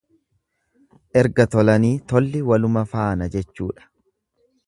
[1.21, 3.89] Erga tolanii tolli walumafaana jechuudha.